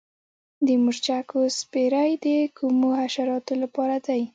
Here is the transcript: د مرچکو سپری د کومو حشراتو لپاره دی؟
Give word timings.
د 0.65 0.67
مرچکو 0.83 1.39
سپری 1.59 2.11
د 2.25 2.27
کومو 2.57 2.89
حشراتو 3.01 3.53
لپاره 3.63 3.95
دی؟ 4.07 4.21